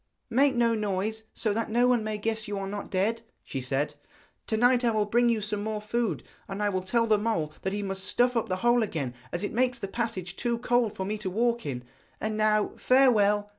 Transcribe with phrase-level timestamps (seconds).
[0.31, 3.93] 'Make no noise, so that no one may guess you are not dead,' she said.
[4.47, 7.53] 'To night I will bring you some more food, and I will tell the mole
[7.61, 10.95] that he must stuff up the hole again, as it makes the passage too cold
[10.95, 11.83] for me to walk in.
[12.19, 13.49] And now farewell.'